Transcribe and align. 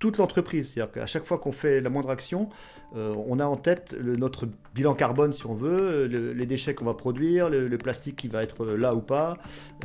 toute 0.00 0.18
l'entreprise. 0.18 0.72
C'est-à-dire 0.72 0.92
qu'à 0.92 1.06
chaque 1.06 1.24
fois 1.24 1.38
qu'on 1.38 1.52
fait 1.52 1.80
la 1.80 1.90
moindre 1.90 2.10
action, 2.10 2.48
euh, 2.96 3.14
on 3.28 3.38
a 3.38 3.46
en 3.46 3.56
tête 3.56 3.94
notre 4.00 4.48
bilan 4.74 4.94
carbone, 4.94 5.32
si 5.32 5.46
on 5.46 5.54
veut, 5.54 6.08
le, 6.08 6.32
les 6.32 6.46
déchets 6.46 6.74
qu'on 6.74 6.86
va 6.86 6.94
produire, 6.94 7.48
le, 7.48 7.78
plastique 7.78 8.16
qui 8.16 8.26
va 8.26 8.42
être 8.42 8.66
là 8.66 8.96
ou 8.96 9.00
pas. 9.00 9.36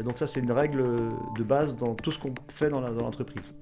Donc 0.04 0.18
ça, 0.18 0.26
c'est 0.26 0.40
une 0.40 0.52
règle 0.52 0.84
de 1.38 1.44
base 1.44 1.76
dans 1.76 1.94
tout 1.94 2.12
ce 2.12 2.18
qu'on 2.18 2.34
fait 2.52 2.72
dans 2.72 2.82
l'entreprise. 2.82 3.54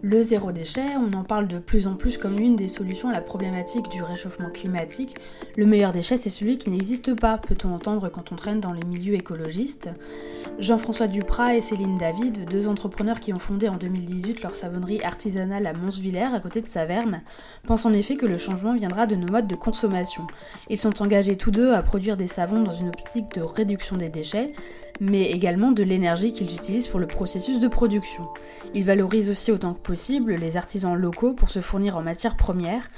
Le 0.00 0.22
zéro 0.22 0.52
déchet, 0.52 0.94
on 0.96 1.12
en 1.12 1.24
parle 1.24 1.48
de 1.48 1.58
plus 1.58 1.88
en 1.88 1.94
plus 1.94 2.18
comme 2.18 2.38
l'une 2.38 2.54
des 2.54 2.68
solutions 2.68 3.08
à 3.08 3.12
la 3.12 3.20
problématique 3.20 3.88
du 3.88 4.00
réchauffement 4.00 4.48
climatique. 4.48 5.16
Le 5.56 5.66
meilleur 5.66 5.90
déchet, 5.90 6.16
c'est 6.16 6.30
celui 6.30 6.56
qui 6.56 6.70
n'existe 6.70 7.18
pas, 7.18 7.36
peut-on 7.36 7.74
entendre 7.74 8.08
quand 8.08 8.30
on 8.30 8.36
traîne 8.36 8.60
dans 8.60 8.72
les 8.72 8.84
milieux 8.84 9.14
écologistes. 9.14 9.90
Jean-François 10.60 11.08
Duprat 11.08 11.56
et 11.56 11.60
Céline 11.60 11.98
David, 11.98 12.48
deux 12.48 12.68
entrepreneurs 12.68 13.18
qui 13.18 13.32
ont 13.32 13.40
fondé 13.40 13.68
en 13.68 13.76
2018 13.76 14.42
leur 14.42 14.54
savonnerie 14.54 15.02
artisanale 15.02 15.66
à 15.66 15.72
Monsvillers, 15.72 16.32
à 16.32 16.38
côté 16.38 16.60
de 16.60 16.68
Saverne, 16.68 17.22
pensent 17.66 17.86
en 17.86 17.92
effet 17.92 18.14
que 18.14 18.26
le 18.26 18.38
changement 18.38 18.74
viendra 18.74 19.06
de 19.08 19.16
nos 19.16 19.26
modes 19.26 19.48
de 19.48 19.56
consommation. 19.56 20.28
Ils 20.70 20.78
sont 20.78 21.02
engagés 21.02 21.36
tous 21.36 21.50
deux 21.50 21.72
à 21.72 21.82
produire 21.82 22.16
des 22.16 22.28
savons 22.28 22.62
dans 22.62 22.72
une 22.72 22.88
optique 22.88 23.34
de 23.34 23.40
réduction 23.40 23.96
des 23.96 24.10
déchets, 24.10 24.52
mais 25.00 25.30
également 25.30 25.72
de 25.72 25.82
l'énergie 25.82 26.32
qu'ils 26.32 26.54
utilisent 26.54 26.88
pour 26.88 27.00
le 27.00 27.06
processus 27.06 27.60
de 27.60 27.68
production. 27.68 28.28
Ils 28.74 28.84
valorisent 28.84 29.30
aussi 29.30 29.52
autant 29.52 29.74
que 29.74 29.80
possible 29.80 30.34
les 30.34 30.56
artisans 30.56 30.94
locaux 30.94 31.34
pour 31.34 31.50
se 31.50 31.60
fournir 31.60 31.96
en 31.96 32.02
matières 32.02 32.36
premières. 32.36 32.88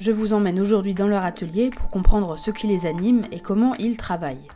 Je 0.00 0.12
vous 0.12 0.32
emmène 0.32 0.60
aujourd'hui 0.60 0.94
dans 0.94 1.06
leur 1.06 1.24
atelier 1.24 1.70
pour 1.70 1.90
comprendre 1.90 2.38
ce 2.38 2.50
qui 2.50 2.66
les 2.66 2.86
anime 2.86 3.22
et 3.30 3.40
comment 3.40 3.74
ils 3.74 3.96
travaillent. 3.96 4.48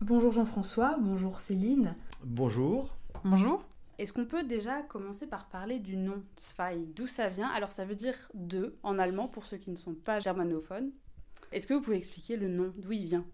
Bonjour 0.00 0.32
Jean-François, 0.32 0.96
bonjour 1.00 1.40
Céline. 1.40 1.94
Bonjour. 2.24 2.90
Bonjour. 3.24 3.62
Est-ce 3.98 4.12
qu'on 4.12 4.24
peut 4.24 4.42
déjà 4.42 4.82
commencer 4.82 5.26
par 5.26 5.46
parler 5.46 5.78
du 5.78 5.96
nom 5.96 6.22
Zwei 6.36 6.78
D'où 6.96 7.06
ça 7.06 7.28
vient? 7.28 7.48
Alors 7.48 7.72
ça 7.72 7.84
veut 7.84 7.94
dire 7.94 8.14
deux 8.34 8.76
en 8.82 8.98
allemand 8.98 9.28
pour 9.28 9.46
ceux 9.46 9.58
qui 9.58 9.70
ne 9.70 9.76
sont 9.76 9.94
pas 9.94 10.18
germanophones. 10.18 10.90
Est-ce 11.52 11.66
que 11.66 11.74
vous 11.74 11.82
pouvez 11.82 11.96
expliquer 11.96 12.36
le 12.36 12.48
nom, 12.48 12.72
d'où 12.76 12.92
il 12.92 13.04
vient? 13.04 13.26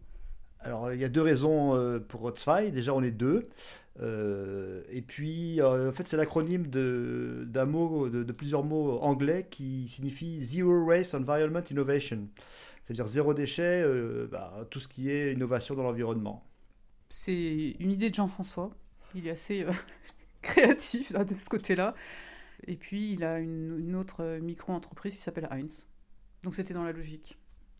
Alors, 0.60 0.92
il 0.92 1.00
y 1.00 1.04
a 1.04 1.08
deux 1.08 1.22
raisons 1.22 1.74
euh, 1.74 2.00
pour 2.00 2.32
Zwei. 2.36 2.70
Déjà, 2.70 2.92
on 2.94 3.02
est 3.02 3.12
deux. 3.12 3.44
Euh, 4.00 4.82
et 4.90 5.02
puis, 5.02 5.60
euh, 5.60 5.90
en 5.90 5.92
fait, 5.92 6.06
c'est 6.06 6.16
l'acronyme 6.16 6.66
de, 6.66 7.44
d'un 7.46 7.64
mot, 7.64 8.08
de, 8.08 8.32
plusieurs 8.32 8.64
mots 8.64 8.98
anglais 9.00 9.46
qui 9.48 9.88
signifie 9.88 10.44
Zero 10.44 10.84
Waste 10.84 11.14
Environment 11.14 11.62
Innovation. 11.70 12.28
C'est-à-dire 12.84 13.06
zéro 13.06 13.34
déchet, 13.34 13.84
bah, 14.30 14.66
tout 14.70 14.80
ce 14.80 14.88
qui 14.88 15.10
est 15.10 15.34
innovation 15.34 15.74
dans 15.74 15.82
l'environnement. 15.82 16.42
C'est 17.10 17.76
une 17.78 17.90
idée 17.90 18.10
de 18.10 18.14
Jean-François. 18.14 18.70
Il 19.14 19.26
est 19.26 19.32
assez 19.32 19.66
créatif 20.42 21.12
de 21.12 21.34
ce 21.34 21.48
côté-là. 21.48 21.94
Et 22.66 22.76
puis, 22.76 23.12
il 23.12 23.24
a 23.24 23.38
une, 23.38 23.78
une 23.78 23.94
autre 23.94 24.38
micro-entreprise 24.40 25.14
qui 25.14 25.20
s'appelle 25.20 25.48
Heinz. 25.50 25.86
Donc, 26.42 26.54
c'était 26.54 26.74
dans 26.74 26.84
la 26.84 26.92
logique. 26.92 27.36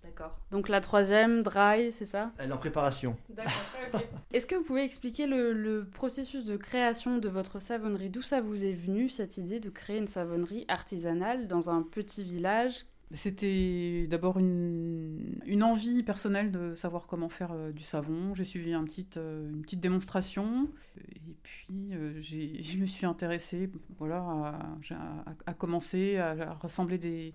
D'accord. 0.08 0.38
Donc 0.50 0.70
la 0.70 0.80
troisième, 0.80 1.42
dry, 1.42 1.92
c'est 1.92 2.06
ça? 2.06 2.32
Elle 2.38 2.50
est 2.50 2.52
en 2.52 2.58
préparation. 2.58 3.16
D'accord, 3.28 3.52
Est-ce 4.32 4.46
que 4.46 4.54
vous 4.54 4.64
pouvez 4.64 4.82
expliquer 4.82 5.26
le, 5.26 5.86
processus 5.92 6.44
de 6.44 6.56
création 6.56 7.18
de 7.18 7.28
votre 7.28 7.60
savonnerie? 7.60 8.08
D'où 8.08 8.22
ça 8.22 8.40
vous 8.40 8.64
est 8.64 8.72
venu, 8.72 9.08
cette 9.10 9.36
idée 9.36 9.60
de 9.60 9.68
créer 9.68 9.98
une 9.98 10.06
savonnerie 10.06 10.64
artisanale 10.68 11.46
dans 11.46 11.68
un 11.68 11.82
petit 11.82 12.24
village? 12.24 12.86
C'était 13.12 14.06
d'abord 14.08 14.38
une, 14.38 15.40
une, 15.46 15.62
envie 15.62 16.02
personnelle 16.02 16.50
de 16.50 16.74
savoir 16.74 17.06
comment 17.06 17.30
faire 17.30 17.52
euh, 17.52 17.72
du 17.72 17.82
savon. 17.82 18.34
J'ai 18.34 18.44
suivi 18.44 18.74
un 18.74 18.84
petit, 18.84 19.08
euh, 19.16 19.48
une 19.50 19.62
petite 19.62 19.80
démonstration 19.80 20.68
et 20.98 21.36
puis 21.42 21.94
euh, 21.94 22.18
je 22.20 22.76
me 22.76 22.84
suis 22.84 23.06
intéressée 23.06 23.70
voilà, 23.98 24.18
à, 24.18 25.24
à 25.46 25.54
commencer 25.54 26.18
à 26.18 26.52
rassembler 26.60 26.98
des, 26.98 27.32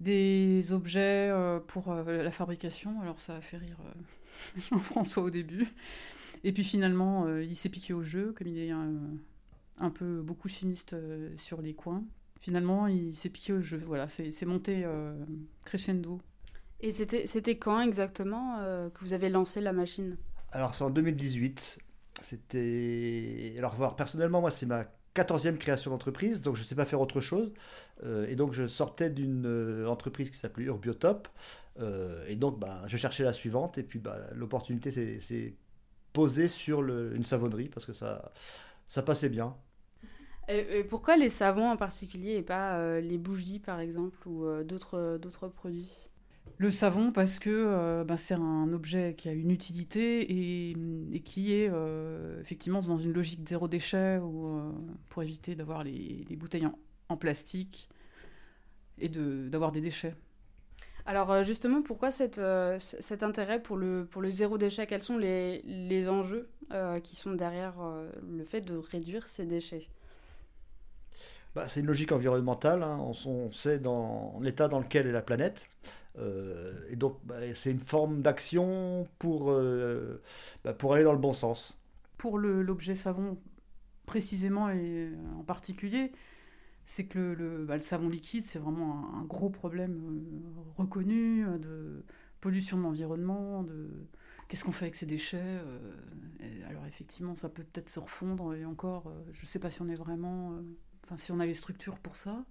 des 0.00 0.72
objets 0.72 1.28
euh, 1.30 1.60
pour 1.60 1.90
euh, 1.90 2.22
la 2.22 2.30
fabrication. 2.30 3.00
Alors 3.00 3.20
ça 3.20 3.36
a 3.36 3.40
fait 3.40 3.56
rire 3.56 3.76
euh, 3.86 4.60
Jean-François 4.70 5.22
au 5.22 5.30
début. 5.30 5.68
Et 6.42 6.52
puis 6.52 6.64
finalement, 6.64 7.26
il 7.38 7.56
s'est 7.56 7.70
piqué 7.70 7.94
au 7.94 8.02
jeu, 8.02 8.34
comme 8.36 8.48
il 8.48 8.58
est 8.58 8.70
un, 8.70 9.90
peu 9.90 10.20
beaucoup 10.20 10.48
chimiste 10.48 10.94
sur 11.38 11.62
les 11.62 11.72
coins. 11.72 12.04
Finalement, 12.38 12.86
il 12.86 13.14
s'est 13.14 13.30
piqué 13.30 13.54
au 13.54 13.62
jeu. 13.62 13.82
Voilà, 13.86 14.08
c'est 14.08 14.44
monté 14.44 14.84
crescendo. 15.64 16.20
Et 16.80 16.92
c'était 16.92 17.56
quand 17.56 17.80
exactement 17.80 18.58
que 18.92 19.00
vous 19.00 19.14
avez 19.14 19.30
lancé 19.30 19.62
la 19.62 19.72
machine? 19.72 20.18
Alors 20.52 20.74
c'est 20.74 20.84
en 20.84 20.90
2018. 20.90 21.78
C'était. 22.22 23.54
Alors, 23.58 23.74
voir, 23.74 23.96
personnellement, 23.96 24.40
moi, 24.40 24.50
c'est 24.50 24.66
ma 24.66 24.84
14e 25.14 25.58
création 25.58 25.90
d'entreprise, 25.90 26.40
donc 26.40 26.56
je 26.56 26.62
ne 26.62 26.66
sais 26.66 26.74
pas 26.74 26.84
faire 26.84 27.00
autre 27.00 27.20
chose. 27.20 27.52
Euh, 28.02 28.26
et 28.28 28.34
donc 28.34 28.52
je 28.52 28.66
sortais 28.66 29.10
d'une 29.10 29.46
euh, 29.46 29.86
entreprise 29.86 30.30
qui 30.30 30.36
s'appelait 30.36 30.64
Urbiotop. 30.64 31.28
Euh, 31.80 32.24
et 32.28 32.36
donc 32.36 32.58
bah, 32.58 32.82
je 32.86 32.96
cherchais 32.96 33.24
la 33.24 33.32
suivante, 33.32 33.78
et 33.78 33.82
puis 33.82 33.98
bah, 33.98 34.18
l'opportunité 34.32 34.90
s'est 34.90 35.54
posée 36.12 36.48
sur 36.48 36.80
une 36.80 37.24
savonnerie, 37.24 37.68
parce 37.68 37.86
que 37.86 37.92
ça, 37.92 38.32
ça 38.88 39.02
passait 39.02 39.28
bien. 39.28 39.56
Et, 40.48 40.84
pourquoi 40.84 41.16
les 41.16 41.30
savons 41.30 41.70
en 41.70 41.76
particulier, 41.76 42.34
et 42.34 42.42
pas 42.42 43.00
les 43.00 43.18
bougies 43.18 43.60
par 43.60 43.80
exemple, 43.80 44.28
ou 44.28 44.46
d'autres 44.62 45.48
produits? 45.48 46.10
Le 46.58 46.70
savon 46.70 47.10
parce 47.10 47.38
que 47.38 47.50
euh, 47.50 48.04
ben, 48.04 48.16
c'est 48.16 48.34
un 48.34 48.72
objet 48.72 49.14
qui 49.16 49.28
a 49.28 49.32
une 49.32 49.50
utilité 49.50 50.22
et, 50.30 51.20
qui 51.20 51.54
est 51.54 51.68
euh, 51.70 52.40
effectivement 52.40 52.80
dans 52.80 52.96
une 52.96 53.12
logique 53.12 53.46
zéro 53.46 53.66
déchet 53.66 54.18
ou 54.18 54.46
euh, 54.46 54.72
pour 55.08 55.22
éviter 55.22 55.54
d'avoir 55.54 55.82
les, 55.84 56.24
bouteilles 56.36 56.66
en, 57.08 57.16
plastique 57.16 57.88
et 58.98 59.08
d'avoir 59.08 59.72
des 59.72 59.80
déchets. 59.80 60.14
Alors 61.06 61.44
justement, 61.44 61.82
pourquoi 61.82 62.10
cet 62.10 62.38
intérêt 62.38 63.62
pour 63.62 63.76
le, 63.76 64.08
zéro 64.28 64.56
déchet? 64.56 64.86
Quels 64.86 65.02
sont 65.02 65.18
les 65.18 66.08
enjeux 66.08 66.48
qui 67.02 67.14
sont 67.14 67.32
derrière 67.32 67.74
le 68.26 68.44
fait 68.44 68.62
de 68.62 68.76
réduire 68.76 69.26
ces 69.26 69.44
déchets? 69.44 69.88
Bah, 71.54 71.68
C'est 71.68 71.80
une 71.80 71.86
logique 71.86 72.12
environnementale. 72.12 72.82
Hein. 72.82 72.98
On, 73.26 73.52
sait 73.52 73.78
dans 73.78 74.38
l'état 74.40 74.68
dans 74.68 74.80
lequel 74.80 75.06
est 75.06 75.12
la 75.12 75.22
planète. 75.22 75.68
Euh, 76.18 76.72
et 76.88 76.96
donc, 76.96 77.18
bah, 77.24 77.36
c'est 77.54 77.70
une 77.70 77.80
forme 77.80 78.22
d'action 78.22 79.08
pour, 79.18 79.50
euh, 79.50 80.20
bah, 80.64 80.74
pour 80.74 80.94
aller 80.94 81.04
dans 81.04 81.12
le 81.12 81.18
bon 81.18 81.32
sens. 81.32 81.76
Pour 82.18 82.38
l'objet 82.38 82.94
savon, 82.94 83.38
précisément 84.06 84.70
et 84.70 85.10
en 85.38 85.42
particulier, 85.42 86.12
c'est 86.84 87.04
que 87.04 87.18
le, 87.18 87.66
savon 87.80 88.08
liquide, 88.08 88.44
c'est 88.44 88.58
vraiment 88.58 89.14
un, 89.14 89.24
gros 89.24 89.50
problème 89.50 90.00
euh, 90.06 90.72
reconnu 90.76 91.44
de 91.58 92.04
pollution 92.40 92.78
de 92.78 92.82
l'environnement, 92.82 93.62
de 93.62 93.88
qu'est-ce 94.48 94.64
qu'on 94.64 94.72
fait 94.72 94.86
avec 94.86 94.94
ces 94.94 95.06
déchets. 95.06 95.58
alors 96.68 96.84
effectivement, 96.86 97.34
ça 97.34 97.48
peut 97.48 97.64
peut-être 97.64 97.88
se 97.88 97.98
refondre, 97.98 98.54
et 98.54 98.64
encore, 98.64 99.12
je 99.32 99.42
ne 99.42 99.46
sais 99.46 99.58
pas 99.58 99.70
si 99.70 99.82
on 99.82 99.88
est 99.88 99.94
vraiment... 99.94 100.60
Enfin, 101.04 101.16
si 101.16 101.32
on 101.32 101.40
a 101.40 101.46
les 101.46 101.54
structures 101.54 101.98
pour 101.98 102.16
ça. 102.16 102.44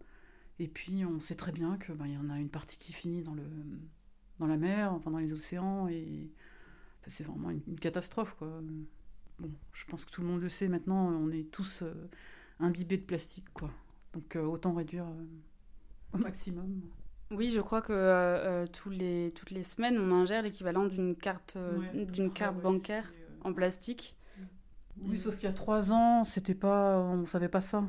Et 0.60 0.68
puis 0.68 1.04
on 1.06 1.20
sait 1.20 1.36
très 1.36 1.52
bien 1.52 1.78
qu'il 1.78 1.96
ben, 1.96 2.08
y 2.08 2.18
en 2.18 2.30
a 2.30 2.40
une 2.40 2.50
partie 2.50 2.78
qui 2.78 2.94
finit 2.94 3.24
dans, 3.24 3.34
le, 3.34 3.44
dans 4.40 4.48
la 4.48 4.58
mer, 4.58 4.94
enfin 4.94 5.10
dans 5.10 5.18
les 5.18 5.34
océans, 5.34 5.88
et 5.88 6.30
c'est 7.08 7.24
vraiment 7.24 7.50
une, 7.50 7.80
catastrophe. 7.80 8.36
Quoi. 8.38 8.62
Bon, 9.40 9.52
je 9.74 9.86
pense 9.86 10.06
que 10.06 10.12
tout 10.12 10.22
le 10.22 10.28
monde 10.28 10.42
le 10.42 10.50
sait 10.50 10.68
maintenant, 10.68 11.08
on 11.08 11.32
est 11.32 11.50
tous 11.50 11.82
euh, 11.82 12.10
imbibés 12.60 12.98
de 12.98 13.04
plastique. 13.04 13.52
Quoi. 13.54 13.72
Donc 14.14 14.36
euh, 14.36 14.44
autant 14.44 14.74
réduire 14.74 15.06
euh, 15.06 15.26
au 16.14 16.18
maximum. 16.20 16.82
Oui, 17.32 17.50
je 17.50 17.62
crois 17.62 17.82
que 17.82 18.68
tous 18.68 18.92
les, 18.92 19.32
toutes 19.34 19.50
les 19.50 19.64
semaines, 19.64 19.98
on 19.98 20.12
ingère 20.12 20.44
l'équivalent 20.44 20.86
d'une 20.86 21.16
carte, 21.16 21.58
d'une 21.96 22.32
carte 22.32 22.62
bancaire 22.62 23.12
en 23.44 23.54
plastique. 23.54 24.16
Oui, 25.02 25.18
sauf 25.18 25.38
qu'il 25.38 25.50
y 25.50 25.52
a 25.52 25.54
trois 25.56 25.92
ans, 25.92 26.24
c'était 26.24 26.54
pas, 26.54 27.00
on 27.00 27.26
savait 27.26 27.50
pas 27.50 27.62
ça 27.62 27.84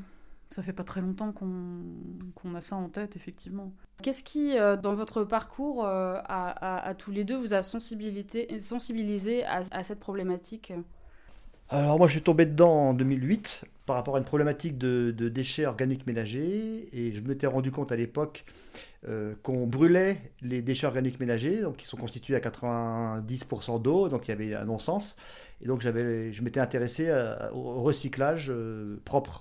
ça 0.54 0.62
fait 0.62 0.72
pas 0.72 0.84
très 0.84 1.00
longtemps 1.00 1.32
qu'on 1.32 2.54
a 2.54 2.60
ça 2.60 2.76
en 2.76 2.88
tête, 2.88 3.16
effectivement. 3.16 3.72
Qu'est-ce 4.02 4.22
qui, 4.22 4.56
euh, 4.56 4.76
dans 4.76 4.94
votre 4.94 5.24
parcours, 5.24 5.84
euh, 5.84 6.18
à, 6.24 6.94
tous 6.96 7.10
les 7.10 7.24
deux, 7.24 7.36
vous 7.36 7.54
a 7.54 7.62
sensibilisé 7.62 9.44
à, 9.44 9.84
cette 9.84 10.00
problématique? 10.00 10.72
Alors 11.70 11.98
moi 11.98 12.08
je 12.08 12.12
suis 12.12 12.22
tombé 12.22 12.44
dedans 12.44 12.90
en 12.90 12.94
2008 12.94 13.64
par 13.86 13.96
rapport 13.96 14.16
à 14.16 14.18
une 14.18 14.26
problématique 14.26 14.76
de, 14.76 15.10
déchets 15.28 15.64
organiques 15.64 16.06
ménagers 16.06 16.90
et 16.92 17.14
je 17.14 17.20
m'étais 17.22 17.46
rendu 17.46 17.72
compte 17.72 17.90
à 17.90 17.96
l'époque 17.96 18.44
euh, 19.08 19.34
qu'on 19.42 19.66
brûlait 19.66 20.20
les 20.42 20.60
déchets 20.60 20.86
organiques 20.86 21.18
ménagers, 21.18 21.62
donc 21.62 21.78
qui 21.78 21.86
sont 21.86 21.96
constitués 21.96 22.36
à 22.36 22.40
90% 22.40 23.80
d'eau, 23.80 24.10
donc 24.10 24.28
il 24.28 24.30
y 24.30 24.32
avait 24.32 24.54
un 24.54 24.66
non-sens. 24.66 25.16
Et 25.62 25.66
donc 25.66 25.80
je 25.80 26.42
m'étais 26.42 26.60
intéressé 26.60 27.10
au 27.54 27.80
recyclage 27.82 28.50
euh, 28.50 29.00
propre. 29.04 29.40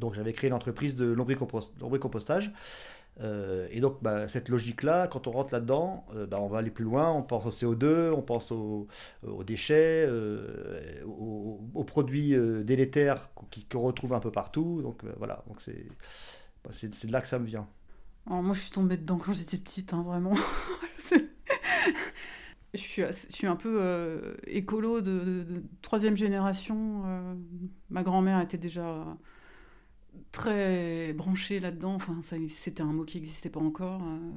Donc 0.00 0.14
j'avais 0.14 0.32
créé 0.32 0.48
une 0.48 0.54
entreprise 0.54 0.96
de 0.96 1.06
lombricompostage. 1.06 2.52
Euh, 3.20 3.68
et 3.70 3.80
donc, 3.80 4.02
bah, 4.02 4.28
cette 4.28 4.48
logique-là, 4.48 5.06
quand 5.06 5.26
on 5.26 5.30
rentre 5.30 5.54
là-dedans, 5.54 6.04
euh, 6.14 6.26
bah, 6.26 6.40
on 6.40 6.48
va 6.48 6.58
aller 6.58 6.70
plus 6.70 6.84
loin. 6.84 7.10
On 7.12 7.22
pense 7.22 7.46
au 7.46 7.74
CO2, 7.74 8.10
on 8.10 8.22
pense 8.22 8.50
aux, 8.52 8.88
déchets, 9.44 10.04
euh, 10.08 11.04
aux, 11.04 11.84
produits 11.84 12.34
délétères 12.64 13.30
qu'on 13.70 13.80
retrouve 13.80 14.14
un 14.14 14.20
peu 14.20 14.30
partout. 14.30 14.80
Donc 14.82 15.04
voilà, 15.18 15.44
donc 15.46 15.58
bah, 16.64 16.70
c'est 16.72 17.06
de 17.06 17.12
là 17.12 17.20
que 17.20 17.28
ça 17.28 17.38
me 17.38 17.46
vient. 17.46 17.68
moi, 18.26 18.54
je 18.54 18.60
suis 18.60 18.70
tombée 18.70 18.96
dedans 18.96 19.18
quand 19.18 19.32
j'étais 19.32 19.58
petite, 19.58 19.92
hein, 19.92 20.02
vraiment. 20.02 20.34
je, 22.74 22.78
suis, 22.78 23.02
je 23.02 23.32
suis 23.32 23.46
un 23.46 23.56
peu 23.56 24.36
écolo 24.46 25.00
de, 25.00 25.44
de, 25.44 25.62
troisième 25.82 26.16
génération. 26.16 27.38
ma 27.90 28.02
grand-mère 28.02 28.40
était 28.40 28.58
déjà 28.58 29.16
très 30.34 31.12
branché 31.12 31.60
là-dedans. 31.60 31.94
Enfin, 31.94 32.20
c'était 32.48 32.82
un 32.82 32.92
mot 32.92 33.04
qui 33.04 33.18
n'existait 33.18 33.50
pas 33.50 33.60
encore. 33.60 34.02
Euh, 34.02 34.30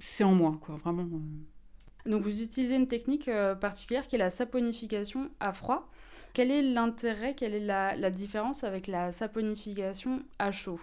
c'est 0.00 0.24
en 0.24 0.32
moi, 0.32 0.58
quoi, 0.60 0.76
vraiment. 0.76 1.02
Euh. 1.02 2.10
Donc, 2.10 2.22
vous 2.22 2.42
utilisez 2.42 2.74
une 2.74 2.88
technique 2.88 3.28
euh, 3.28 3.54
particulière 3.54 4.08
qui 4.08 4.16
est 4.16 4.18
la 4.18 4.30
saponification 4.30 5.30
à 5.40 5.52
froid. 5.52 5.90
Quel 6.32 6.50
est 6.50 6.62
l'intérêt, 6.62 7.34
quelle 7.34 7.54
est 7.54 7.64
la, 7.64 8.10
différence 8.10 8.64
avec 8.64 8.86
la 8.86 9.12
saponification 9.12 10.22
à 10.38 10.52
chaud? 10.52 10.80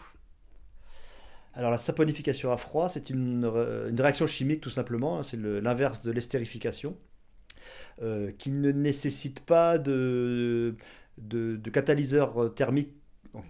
Alors 1.53 1.71
la 1.71 1.77
saponification 1.77 2.51
à 2.51 2.57
froid, 2.57 2.89
c'est 2.89 3.09
une, 3.09 3.45
réaction 3.45 4.27
chimique 4.27 4.59
tout 4.59 4.69
simplement, 4.69 5.19
hein. 5.19 5.23
c'est 5.23 5.37
l'inverse 5.37 6.03
de 6.03 6.11
l'estérification, 6.11 6.97
qui 7.99 8.51
ne 8.51 8.71
nécessite 8.71 9.39
pas 9.45 9.77
de, 9.77 10.75
de, 11.17 11.55
de 11.55 11.69
catalyseur 11.69 12.53
thermique 12.53 12.91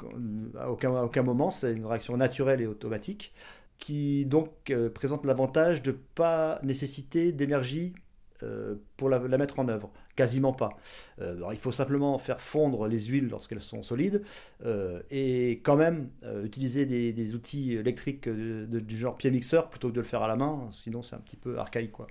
euh, 0.04 0.60
à 0.60 0.72
aucun, 0.72 0.92
aucun 1.04 1.24
moment, 1.24 1.52
c'est 1.52 1.74
une 1.74 1.86
réaction 1.86 2.18
naturelle 2.18 2.62
et 2.62 2.68
automatique 2.68 3.34
qui 3.78 4.26
donc 4.26 4.52
euh, 4.70 4.90
présente 4.90 5.26
l'avantage 5.26 5.82
de 5.82 5.92
ne 5.92 5.98
pas 6.16 6.60
nécessiter 6.64 7.34
d'énergie 7.34 7.94
euh, 8.44 8.76
pour 8.96 9.10
la, 9.10 9.20
mettre 9.20 9.60
en 9.60 9.68
œuvre, 9.68 9.92
quasiment 10.16 10.54
pas. 10.54 10.78
il 11.20 11.58
faut 11.58 11.72
simplement 11.72 12.18
faire 12.18 12.42
fondre 12.42 12.88
les 12.88 13.00
huiles 13.00 13.30
lorsqu'elles 13.30 13.62
sont 13.62 13.82
solides 13.82 14.24
et 15.10 15.62
quand 15.64 15.78
même 15.78 16.10
utiliser 16.44 16.86
des, 16.86 17.34
outils 17.34 17.74
électriques 17.74 18.28
du 18.28 18.98
genre 18.98 19.16
pied 19.16 19.32
mixeur 19.32 19.70
plutôt 19.70 19.90
que 19.90 19.94
de 19.94 20.02
le 20.02 20.06
faire 20.06 20.22
à 20.22 20.28
la 20.28 20.36
main, 20.36 20.68
sinon 20.72 21.02
c'est 21.02 21.16
un 21.16 21.20
petit 21.20 21.38
peu 21.38 21.58
archaïque 21.58 21.94
quoi. 21.94 22.08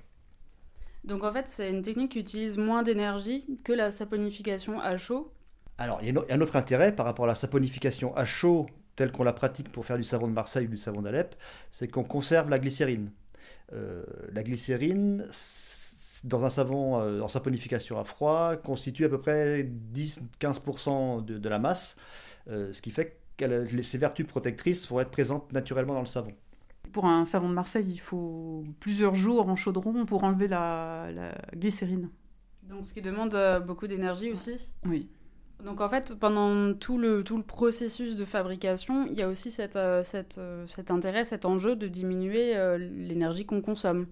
Donc 1.04 1.24
en 1.24 1.32
fait 1.32 1.48
c'est 1.48 1.70
une 1.70 1.82
technique 1.82 2.12
qui 2.12 2.20
utilise 2.20 2.56
moins 2.56 2.82
d'énergie 2.82 3.44
que 3.62 3.74
la 3.74 3.90
saponification 3.90 4.80
à 4.80 4.96
chaud 4.96 5.30
alors, 5.78 5.98
il 6.02 6.14
y 6.14 6.16
a 6.16 6.22
un 6.30 6.40
autre 6.40 6.56
intérêt 6.56 6.94
par 6.94 7.04
rapport 7.06 7.24
à 7.24 7.28
la 7.28 7.34
saponification 7.34 8.16
à 8.16 8.24
chaud, 8.24 8.66
telle 8.96 9.10
qu'on 9.10 9.24
la 9.24 9.32
pratique 9.32 9.70
pour 9.72 9.84
faire 9.84 9.96
du 9.96 10.04
savon 10.04 10.28
de 10.28 10.32
Marseille 10.32 10.66
ou 10.66 10.70
du 10.70 10.78
savon 10.78 11.02
d'Alep, 11.02 11.34
c'est 11.70 11.88
qu'on 11.88 12.04
conserve 12.04 12.48
la 12.48 12.58
glycérine. 12.58 13.10
Euh, 13.72 14.04
la 14.32 14.44
glycérine, 14.44 15.26
dans 16.22 16.44
un 16.44 16.50
savon 16.50 17.00
euh, 17.00 17.20
en 17.20 17.28
saponification 17.28 17.98
à 17.98 18.04
froid, 18.04 18.56
constitue 18.56 19.04
à 19.04 19.08
peu 19.08 19.18
près 19.18 19.68
10-15% 19.92 21.24
de, 21.24 21.48
la 21.48 21.58
masse, 21.58 21.96
euh, 22.48 22.72
ce 22.72 22.80
qui 22.80 22.90
fait 22.90 23.18
que 23.36 23.82
ses 23.82 23.98
vertus 23.98 24.26
protectrices 24.26 24.88
vont 24.88 25.00
être 25.00 25.10
présentes 25.10 25.52
naturellement 25.52 25.94
dans 25.94 26.00
le 26.00 26.06
savon. 26.06 26.32
Pour 26.92 27.06
un 27.06 27.24
savon 27.24 27.48
de 27.48 27.54
Marseille, 27.54 27.88
il 27.88 27.98
faut 27.98 28.62
plusieurs 28.78 29.16
jours 29.16 29.48
en 29.48 29.56
chaudron 29.56 30.06
pour 30.06 30.22
enlever 30.22 30.46
la, 30.46 31.10
la 31.12 31.34
glycérine. 31.56 32.10
Donc 32.62 32.86
ce 32.86 32.94
qui 32.94 33.02
demande 33.02 33.36
beaucoup 33.66 33.88
d'énergie 33.88 34.30
aussi? 34.30 34.72
Oui. 34.86 35.08
Donc 35.62 35.80
en 35.80 35.88
fait, 35.88 36.14
pendant 36.14 36.74
tout 36.74 36.98
le, 36.98 37.22
tout 37.22 37.36
le 37.36 37.42
processus 37.42 38.16
de 38.16 38.24
fabrication, 38.24 39.06
il 39.06 39.14
y 39.14 39.22
a 39.22 39.28
aussi 39.28 39.54
euh, 39.60 40.02
euh, 40.38 40.66
cet 40.66 40.90
intérêt, 40.90 41.24
cet 41.24 41.44
enjeu 41.44 41.76
de 41.76 41.86
diminuer 41.86 42.56
euh, 42.56 42.76
l'énergie 42.76 43.46
qu'on 43.46 43.62
consomme. 43.62 44.06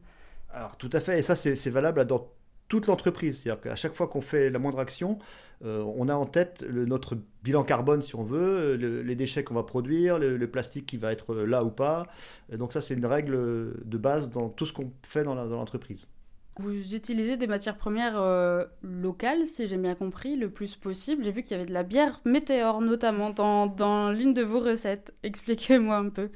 Alors 0.51 0.77
tout 0.77 0.91
à 0.93 1.01
fait, 1.01 1.19
et 1.19 1.23
ça 1.23 1.35
c'est 1.35 1.71
valable 1.71 2.05
dans 2.07 2.31
toute 2.69 2.87
l'entreprise. 2.87 3.41
C'est-à-dire 3.41 3.61
qu'à 3.61 3.77
chaque 3.77 3.95
fois 3.95 4.07
qu'on 4.07 4.21
fait 4.21 4.51
la 4.51 4.59
moindre 4.59 4.79
action, 4.79 5.19
on 5.65 6.09
a 6.09 6.15
en 6.15 6.27
tête 6.27 6.65
notre 6.69 7.17
bilan 7.45 7.63
carbone, 7.63 8.03
si 8.03 8.17
on 8.17 8.25
veut, 8.25 8.75
les 8.75 9.15
déchets 9.15 9.45
qu'on 9.45 9.55
va 9.55 9.63
produire, 9.63 10.19
le, 10.19 10.51
plastique 10.51 10.87
qui 10.87 10.97
va 10.97 11.13
être 11.13 11.35
là 11.37 11.65
ou 11.65 11.71
pas. 11.71 12.07
Donc 12.51 12.73
ça, 12.73 12.81
c'est 12.81 12.95
une 12.95 13.07
règle 13.07 13.73
de 13.85 13.99
base 13.99 14.31
dans 14.31 14.49
tout 14.49 14.67
ce 14.67 14.73
qu'on 14.73 14.93
fait 15.03 15.23
dans 15.23 15.35
l'entreprise. 15.35 16.09
Vous 16.57 16.95
utilisez 16.95 17.39
des 17.39 17.47
matières 17.47 17.77
premières 17.77 18.21
euh, 18.21 18.65
locales, 18.83 19.47
si 19.47 19.67
j'ai 19.69 19.79
bien 19.79 19.95
compris, 19.95 20.37
le 20.37 20.51
plus 20.51 20.77
possible. 20.77 21.25
J'ai 21.25 21.33
vu 21.33 21.43
qu'il 21.43 21.53
y 21.53 21.55
avait 21.55 21.69
de 21.69 21.73
la 21.73 21.83
bière 21.83 22.21
météore, 22.27 22.83
notamment 22.83 23.31
dans, 23.31 24.11
l'une 24.13 24.35
de 24.35 24.43
vos 24.43 24.61
recettes. 24.61 25.15
Expliquez-moi 25.23 25.97
un 25.97 26.11
peu. 26.11 26.31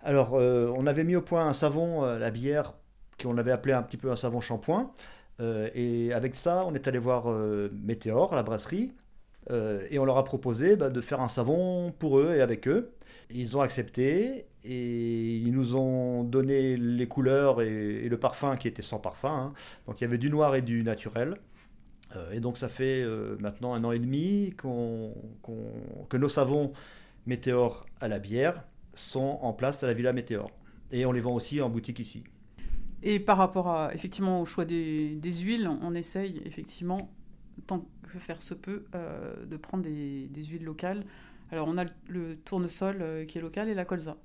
Alors, 0.00 0.34
euh, 0.34 0.72
on 0.74 0.86
avait 0.86 1.04
mis 1.04 1.14
au 1.14 1.20
point 1.20 1.46
un 1.46 1.52
savon, 1.52 2.04
euh, 2.04 2.18
la 2.18 2.30
bière, 2.30 2.72
qu'on 3.20 3.36
avait 3.36 3.52
appelé 3.52 3.74
un 3.74 3.82
petit 3.82 3.98
peu 3.98 4.10
un 4.10 4.16
savon 4.16 4.40
shampoing. 4.40 4.92
et 5.40 6.12
avec 6.14 6.34
ça, 6.34 6.64
on 6.66 6.74
est 6.74 6.88
allé 6.88 6.98
voir 6.98 7.28
Météor, 7.72 8.34
la 8.34 8.42
brasserie, 8.42 8.92
et 9.50 9.98
on 9.98 10.04
leur 10.04 10.18
a 10.18 10.24
proposé 10.24 10.76
bah, 10.76 10.90
de 10.90 11.00
faire 11.00 11.20
un 11.20 11.28
savon 11.28 11.92
pour 11.98 12.18
eux 12.18 12.34
et 12.34 12.40
avec 12.40 12.66
eux. 12.66 12.92
Ils 13.30 13.56
ont 13.56 13.60
accepté 13.60 14.46
et 14.64 15.36
ils 15.36 15.52
nous 15.52 15.76
ont 15.76 16.24
donné 16.24 16.76
les 16.76 17.08
couleurs 17.08 17.62
et, 17.62 18.08
le 18.08 18.18
parfum 18.18 18.56
qui 18.56 18.68
était 18.68 18.82
sans 18.82 18.98
parfum. 18.98 19.28
Hein. 19.28 19.52
Donc 19.86 20.00
il 20.00 20.04
y 20.04 20.06
avait 20.06 20.18
du 20.18 20.30
noir 20.30 20.54
et 20.54 20.62
du 20.62 20.82
naturel. 20.82 21.36
Euh, 22.14 22.32
et 22.32 22.40
donc 22.40 22.56
ça 22.56 22.68
fait 22.68 23.02
euh, 23.02 23.36
maintenant 23.40 23.74
un 23.74 23.84
an 23.84 23.92
et 23.92 23.98
demi 23.98 24.54
que 24.56 26.16
nos 26.16 26.28
savons 26.28 26.72
Météor 27.26 27.86
à 28.00 28.06
la 28.06 28.20
bière 28.20 28.64
sont 28.94 29.38
en 29.42 29.52
place 29.52 29.82
à 29.82 29.86
la 29.88 29.94
Villa 29.94 30.12
Météor. 30.12 30.50
Et 30.92 31.04
on 31.04 31.12
les 31.12 31.20
vend 31.20 31.34
aussi 31.34 31.60
en 31.60 31.68
boutique 31.68 31.98
ici. 31.98 32.22
Et 33.02 33.18
par 33.20 33.36
rapport 33.36 33.68
à, 33.68 33.92
effectivement 33.94 34.40
au 34.40 34.44
choix 34.44 34.64
des, 34.64 35.18
huiles, 35.22 35.68
on 35.82 35.94
essaye 35.94 36.40
effectivement, 36.44 37.10
tant 37.62 37.86
que 38.12 38.18
faire 38.18 38.42
se 38.42 38.54
peut, 38.54 38.84
euh, 38.94 39.46
de 39.46 39.56
prendre 39.56 39.84
des, 39.84 40.28
huiles 40.34 40.64
locales. 40.64 41.04
Alors 41.50 41.68
on 41.68 41.78
a 41.78 41.84
le, 42.08 42.36
tournesol 42.36 43.26
qui 43.26 43.38
est 43.38 43.40
local 43.40 43.68
et 43.68 43.74
la 43.74 43.84
colza. 43.84 44.16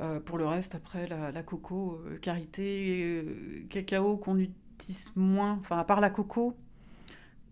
Euh, 0.00 0.20
pour 0.20 0.38
le 0.38 0.46
reste, 0.46 0.74
après, 0.74 1.06
la, 1.06 1.42
coco, 1.42 2.00
euh, 2.06 2.18
karité, 2.18 3.22
euh, 3.24 3.66
cacao 3.68 4.16
qu'on 4.16 4.38
utilise 4.38 5.12
moins, 5.14 5.58
enfin, 5.60 5.78
à 5.78 5.84
part 5.84 6.00
la 6.00 6.10
coco, 6.10 6.56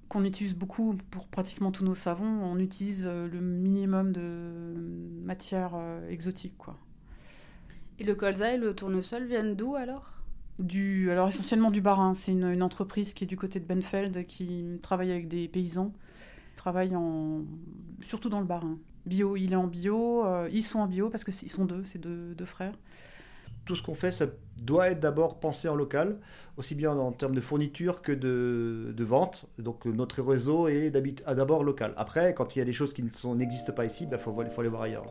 qu'on 0.08 0.24
utilise 0.24 0.54
beaucoup 0.54 0.96
pour 1.10 1.28
pratiquement 1.28 1.70
tous 1.70 1.84
nos 1.84 1.94
savons, 1.94 2.26
on 2.26 2.58
utilise 2.58 3.06
le 3.06 3.40
minimum 3.40 4.12
de 4.12 4.74
matière 5.22 5.78
exotique, 6.08 6.58
quoi. 6.58 6.76
Et 8.00 8.04
le 8.04 8.14
colza 8.16 8.54
et 8.54 8.56
le 8.56 8.74
tournesol 8.74 9.26
viennent 9.26 9.54
d'où 9.54 9.76
alors? 9.76 10.19
Alors 11.10 11.28
essentiellement 11.28 11.70
du 11.70 11.80
Barin. 11.80 12.14
C'est 12.14 12.32
une, 12.32 12.62
entreprise 12.62 13.14
qui 13.14 13.24
est 13.24 13.26
du 13.26 13.36
côté 13.36 13.60
de 13.60 13.64
Benfeld 13.64 14.26
qui 14.26 14.78
travaille 14.82 15.10
avec 15.10 15.28
des 15.28 15.48
paysans. 15.48 15.92
Travaille 16.56 16.94
surtout 18.00 18.28
dans 18.28 18.40
le 18.40 18.46
Barin. 18.46 18.78
Bio, 19.06 19.36
il 19.36 19.52
est 19.52 19.56
en 19.56 19.66
bio, 19.66 20.26
euh, 20.26 20.48
ils 20.52 20.62
sont 20.62 20.80
en 20.80 20.86
bio 20.86 21.08
parce 21.08 21.24
qu'ils 21.24 21.48
sont 21.48 21.64
deux, 21.64 21.84
c'est 21.84 21.98
deux, 21.98 22.44
frères. 22.44 22.74
Tout 23.64 23.74
ce 23.74 23.82
qu'on 23.82 23.94
fait, 23.94 24.10
ça 24.10 24.26
doit 24.62 24.90
être 24.90 25.00
d'abord 25.00 25.40
pensé 25.40 25.68
en 25.68 25.74
local, 25.74 26.18
aussi 26.58 26.74
bien 26.74 26.92
en 26.92 27.12
termes 27.12 27.34
de 27.34 27.40
fourniture 27.40 28.02
que 28.02 28.12
de, 28.12 29.04
vente. 29.04 29.46
Donc 29.58 29.86
notre 29.86 30.22
réseau 30.22 30.68
est 30.68 30.90
d'abord 30.90 31.64
local. 31.64 31.94
Après, 31.96 32.34
quand 32.34 32.54
il 32.54 32.58
y 32.58 32.62
a 32.62 32.66
des 32.66 32.72
choses 32.72 32.92
qui 32.92 33.02
n'existent 33.02 33.72
pas 33.72 33.86
ici, 33.86 34.04
il 34.04 34.10
bah, 34.10 34.18
faut, 34.18 34.34
faut 34.34 34.60
aller 34.60 34.68
voir 34.68 34.82
ailleurs. 34.82 35.06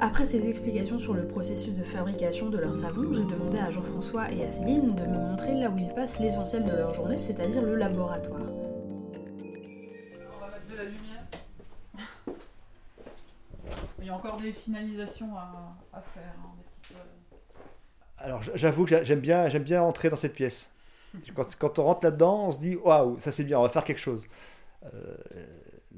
Après 0.00 0.26
ces 0.26 0.48
explications 0.48 0.98
sur 0.98 1.14
le 1.14 1.26
processus 1.26 1.74
de 1.74 1.82
fabrication 1.82 2.50
de 2.50 2.58
leur 2.58 2.76
savon, 2.76 3.12
j'ai 3.12 3.24
demandé 3.24 3.58
à 3.58 3.70
Jean-François 3.70 4.30
et 4.30 4.44
à 4.44 4.50
Céline 4.50 4.94
de 4.94 5.02
me 5.02 5.18
montrer 5.18 5.54
là 5.54 5.70
où 5.70 5.78
ils 5.78 5.92
passent 5.92 6.20
l'essentiel 6.20 6.64
de 6.64 6.70
leur 6.70 6.94
journée, 6.94 7.18
c'est-à-dire 7.20 7.62
le 7.62 7.74
laboratoire. 7.74 8.46
y 14.08 14.10
a 14.10 14.14
encore 14.14 14.40
des 14.40 14.52
finalisations 14.52 15.36
à, 15.36 16.00
faire. 16.14 16.34
Hein, 16.42 16.92
euh. 16.92 16.94
Alors 18.18 18.42
j'avoue 18.54 18.84
que 18.84 19.04
j'aime 19.04 19.20
bien, 19.20 19.48
j'aime 19.48 19.64
bien 19.64 19.82
entrer 19.82 20.08
dans 20.08 20.16
cette 20.16 20.34
pièce. 20.34 20.70
Quand, 21.58 21.78
on 21.78 21.84
rentre 21.84 22.04
là-dedans, 22.04 22.46
on 22.46 22.50
se 22.50 22.58
dit 22.58 22.76
waouh, 22.76 23.18
ça 23.18 23.32
c'est 23.32 23.44
bien, 23.44 23.58
on 23.58 23.62
va 23.62 23.68
faire 23.68 23.84
quelque 23.84 24.00
chose. 24.00 24.26
Euh, 24.84 25.16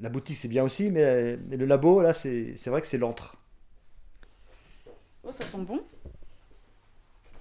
la 0.01 0.09
boutique 0.09 0.37
c'est 0.37 0.47
bien 0.47 0.63
aussi, 0.63 0.91
mais, 0.91 1.37
le 1.37 1.65
labo 1.65 2.01
là, 2.01 2.13
c'est 2.13 2.67
vrai 2.67 2.81
que 2.81 2.87
c'est 2.87 2.97
l'antre. 2.97 3.37
Oh, 5.23 5.31
ça 5.31 5.43
sent 5.43 5.59
bon. 5.59 5.81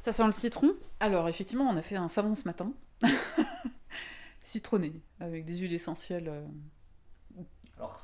Ça 0.01 0.13
sent 0.13 0.27
le 0.27 0.33
citron. 0.33 0.73
Alors 0.99 1.29
effectivement, 1.29 1.69
on 1.69 1.77
a 1.77 1.83
fait 1.83 1.97
un 1.97 2.09
savon 2.09 2.35
ce 2.35 2.45
matin. 2.45 2.73
citronné, 4.41 4.93
avec 5.21 5.45
des 5.45 5.59
huiles 5.59 5.73
essentielles. 5.73 6.31
Alors, 7.77 8.01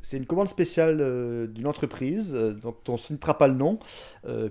c'est 0.00 0.16
une 0.16 0.26
commande 0.26 0.48
spéciale 0.48 1.48
d'une 1.52 1.66
entreprise, 1.66 2.32
donc 2.34 2.76
on 2.88 2.92
ne 2.92 2.98
citera 2.98 3.38
pas 3.38 3.48
le 3.48 3.54
nom, 3.54 3.78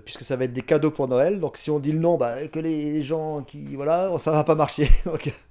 puisque 0.04 0.22
ça 0.22 0.36
va 0.36 0.44
être 0.44 0.52
des 0.52 0.62
cadeaux 0.62 0.90
pour 0.90 1.08
Noël. 1.08 1.40
Donc 1.40 1.56
si 1.56 1.70
on 1.70 1.78
dit 1.78 1.92
le 1.92 1.98
nom, 1.98 2.16
bah, 2.16 2.48
que 2.48 2.58
les 2.58 3.02
gens 3.02 3.42
qui. 3.42 3.76
Voilà, 3.76 4.16
ça 4.18 4.32
va 4.32 4.44
pas 4.44 4.54
marcher. 4.54 4.88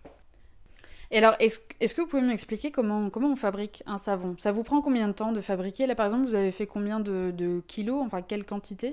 Et 1.11 1.17
alors, 1.17 1.35
est-ce 1.39 1.59
que 1.93 2.01
vous 2.01 2.07
pouvez 2.07 2.21
m'expliquer 2.21 2.71
comment, 2.71 3.09
comment 3.09 3.31
on 3.31 3.35
fabrique 3.35 3.81
un 3.87 3.97
savon? 3.97 4.35
Ça 4.37 4.51
vous 4.51 4.63
prend 4.63 4.81
combien 4.81 5.07
de 5.07 5.13
temps 5.13 5.31
de 5.31 5.41
fabriquer? 5.41 5.87
Là, 5.87 5.95
par 5.95 6.05
exemple, 6.05 6.27
vous 6.27 6.35
avez 6.35 6.51
fait 6.51 6.67
combien 6.67 6.99
de, 6.99 7.63
kilos? 7.67 8.03
Enfin, 8.05 8.21
quelle 8.21 8.45
quantité? 8.45 8.91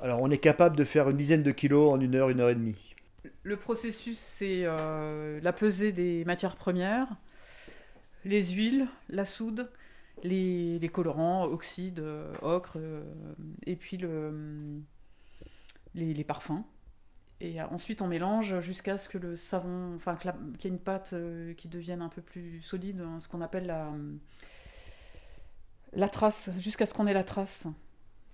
Alors, 0.00 0.20
on 0.20 0.30
est 0.30 0.38
capable 0.38 0.76
de 0.76 0.84
faire 0.84 1.08
une 1.08 1.16
dizaine 1.16 1.44
de 1.44 1.52
kilos 1.52 1.92
en 1.92 2.00
une 2.00 2.16
heure, 2.16 2.28
une 2.28 2.40
heure 2.40 2.50
et 2.50 2.56
demie. 2.56 2.96
Le 3.44 3.56
processus, 3.56 4.18
c'est 4.18 4.62
euh, 4.64 5.40
la 5.42 5.52
pesée 5.52 5.92
des 5.92 6.24
matières 6.24 6.56
premières, 6.56 7.06
les 8.24 8.42
huiles, 8.50 8.88
la 9.08 9.24
soude, 9.24 9.70
les, 10.24 10.90
colorants, 10.92 11.44
oxyde, 11.44 12.00
euh, 12.00 12.32
ocre, 12.42 12.74
euh, 12.76 13.02
et 13.66 13.76
puis 13.76 13.96
le, 13.96 14.80
les 15.94 16.24
parfums. 16.24 16.64
Et 17.44 17.60
ensuite, 17.60 18.02
on 18.02 18.06
mélange 18.06 18.60
jusqu'à 18.60 18.96
ce 18.96 19.08
que 19.08 19.18
le 19.18 19.34
savon, 19.34 19.96
enfin, 19.96 20.14
qu'il 20.14 20.30
y 20.30 20.66
ait 20.68 20.70
une 20.70 20.78
pâte 20.78 21.10
euh, 21.12 21.54
qui 21.54 21.66
devienne 21.66 22.00
un 22.00 22.08
peu 22.08 22.22
plus 22.22 22.62
solide, 22.62 23.00
hein, 23.00 23.18
ce 23.20 23.26
qu'on 23.26 23.40
appelle 23.40 23.66
la, 23.66 23.90
la 25.92 26.08
trace, 26.08 26.50
jusqu'à 26.56 26.86
ce 26.86 26.94
qu'on 26.94 27.08
ait 27.08 27.12
la 27.12 27.24
trace, 27.24 27.66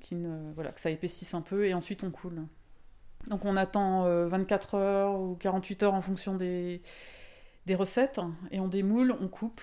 qui 0.01 0.15
voilà, 0.55 0.73
que 0.73 0.81
ça 0.81 0.91
épaississe 0.91 1.33
un 1.33 1.41
peu, 1.41 1.65
et 1.65 1.73
ensuite 1.73 2.05
on 2.05 2.11
coule. 2.11 2.43
Donc 3.29 3.47
on 3.47 3.57
attend 3.57 4.03
24 4.27 4.75
euh, 4.75 4.79
heures 4.79 5.19
ou 5.19 5.37
48 5.37 5.85
heures 5.85 5.95
en 5.95 6.03
fonction 6.03 6.35
des, 6.35 6.83
des 7.65 7.75
recettes, 7.75 8.21
et 8.51 8.61
on 8.61 8.69
démoule, 8.69 9.17
on 9.19 9.29
coupe, 9.29 9.63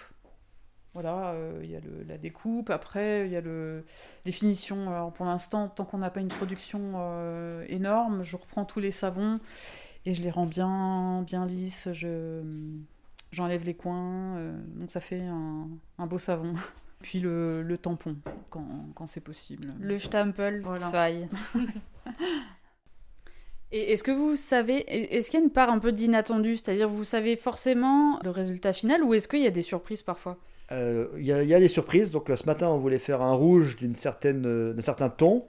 voilà, 0.95 1.31
euh, 1.31 1.59
il 1.61 1.69
y 1.69 1.75
a 1.75 1.81
la 2.07 2.17
découpe, 2.17 2.69
après 2.69 3.27
il 3.27 3.33
y 3.33 3.35
a 3.35 3.41
le, 3.41 3.83
les 4.23 4.31
finitions. 4.31 4.89
Alors 4.89 5.11
pour 5.11 5.25
l'instant, 5.25 5.67
tant 5.67 5.83
qu'on 5.83 5.97
n'a 5.97 6.09
pas 6.09 6.21
une 6.21 6.29
production 6.29 6.93
euh, 6.95 7.65
énorme, 7.67 8.23
je 8.23 8.37
reprends 8.37 8.63
tous 8.63 8.79
les 8.79 8.91
savons 8.91 9.41
et 10.05 10.13
je 10.13 10.23
les 10.23 10.31
rends 10.31 10.45
bien, 10.45 11.21
bien 11.23 11.45
lisses. 11.45 11.89
Je, 11.91 12.41
j'enlève 13.33 13.65
les 13.65 13.73
coins, 13.73 14.37
euh, 14.37 14.57
donc 14.77 14.89
ça 14.89 15.01
fait 15.01 15.21
un, 15.21 15.67
beau 16.07 16.17
savon. 16.17 16.53
Puis 17.01 17.19
le, 17.19 17.77
tampon, 17.79 18.15
quand, 18.49 18.65
quand 18.95 19.07
c'est 19.07 19.19
possible. 19.19 19.73
Le 19.81 19.99
Stempel, 19.99 20.61
voilà. 20.61 21.09
Et 23.73 23.91
est-ce 23.91 24.03
que 24.03 24.11
vous 24.11 24.37
savez, 24.37 24.77
est-ce 25.13 25.29
qu'il 25.29 25.39
y 25.39 25.43
a 25.43 25.45
une 25.45 25.51
part 25.51 25.69
un 25.69 25.79
peu 25.79 25.91
d'inattendu 25.91 26.55
C'est-à-dire, 26.55 26.87
vous 26.87 27.03
savez 27.03 27.35
forcément 27.35 28.17
le 28.23 28.29
résultat 28.29 28.71
final 28.71 29.03
ou 29.03 29.13
est-ce 29.13 29.27
qu'il 29.27 29.41
y 29.41 29.47
a 29.47 29.51
des 29.51 29.61
surprises 29.61 30.01
parfois? 30.01 30.39
Euh, 30.71 31.07
il 31.17 31.25
y, 31.25 31.31
a 31.31 31.59
des 31.59 31.67
surprises. 31.67 32.11
Donc 32.11 32.29
euh, 32.29 32.35
ce 32.35 32.45
matin, 32.45 32.69
on 32.69 32.79
voulait 32.79 32.99
faire 32.99 33.21
un 33.21 33.33
rouge 33.33 33.77
d'une 33.77 33.95
certaine, 33.95 34.45
euh, 34.45 34.73
d'un 34.73 34.81
certain 34.81 35.09
ton. 35.09 35.45